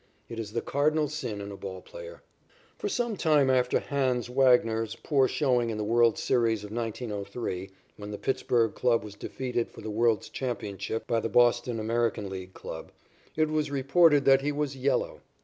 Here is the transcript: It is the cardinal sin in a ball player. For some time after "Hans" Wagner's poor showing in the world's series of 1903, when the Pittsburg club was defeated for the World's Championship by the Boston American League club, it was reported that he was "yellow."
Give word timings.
It 0.29 0.39
is 0.39 0.53
the 0.53 0.63
cardinal 0.63 1.07
sin 1.09 1.41
in 1.41 1.51
a 1.51 1.55
ball 1.55 1.79
player. 1.79 2.23
For 2.75 2.89
some 2.89 3.15
time 3.15 3.51
after 3.51 3.79
"Hans" 3.79 4.31
Wagner's 4.31 4.95
poor 4.95 5.27
showing 5.27 5.69
in 5.69 5.77
the 5.77 5.83
world's 5.83 6.23
series 6.23 6.63
of 6.63 6.71
1903, 6.71 7.69
when 7.97 8.09
the 8.09 8.17
Pittsburg 8.17 8.73
club 8.73 9.03
was 9.03 9.13
defeated 9.13 9.69
for 9.69 9.81
the 9.81 9.91
World's 9.91 10.29
Championship 10.29 11.05
by 11.05 11.19
the 11.19 11.29
Boston 11.29 11.79
American 11.79 12.31
League 12.31 12.55
club, 12.55 12.91
it 13.35 13.49
was 13.51 13.69
reported 13.69 14.25
that 14.25 14.41
he 14.41 14.51
was 14.51 14.75
"yellow." 14.75 15.21